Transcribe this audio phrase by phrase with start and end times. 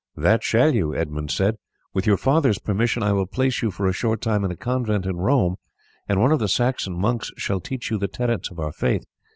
[0.15, 1.57] "That shall you," Edmund said.
[1.93, 5.05] "With your father's permission I will place you for a short time in a convent
[5.05, 5.57] in Rome,
[6.09, 9.05] and one of the Saxon monks shall teach you the tenets of our faith.